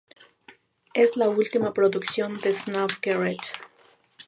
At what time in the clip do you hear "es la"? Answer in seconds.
0.95-1.29